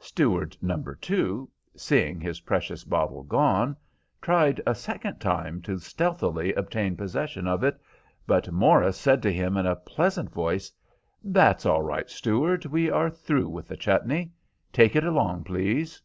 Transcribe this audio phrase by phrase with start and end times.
[0.00, 3.76] Steward number two, seeing his precious bottle gone,
[4.20, 7.80] tried a second time to stealthily obtain possession of it,
[8.26, 10.72] but Morris said to him in a pleasant voice,
[11.22, 14.32] "That's all right, steward, we are through with the chutney.
[14.72, 16.02] Take it along, please.